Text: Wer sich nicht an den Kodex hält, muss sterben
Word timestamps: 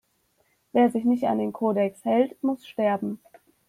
Wer 0.71 0.89
sich 0.89 1.03
nicht 1.05 1.25
an 1.25 1.37
den 1.37 1.53
Kodex 1.53 2.03
hält, 2.05 2.41
muss 2.41 2.65
sterben 2.65 3.19